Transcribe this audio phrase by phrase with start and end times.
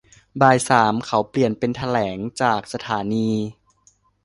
[0.41, 3.29] บ่ายสามเขาเปลี่ยนเป็นแถลงจากสถานี